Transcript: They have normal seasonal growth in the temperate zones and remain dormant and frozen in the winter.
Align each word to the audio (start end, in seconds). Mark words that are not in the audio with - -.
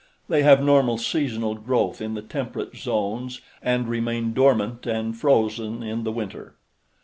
They 0.29 0.41
have 0.41 0.63
normal 0.63 0.97
seasonal 0.97 1.53
growth 1.53 2.01
in 2.01 2.15
the 2.15 2.23
temperate 2.23 2.75
zones 2.75 3.39
and 3.61 3.87
remain 3.87 4.33
dormant 4.33 4.87
and 4.87 5.15
frozen 5.15 5.83
in 5.83 6.05
the 6.05 6.11
winter. 6.11 6.55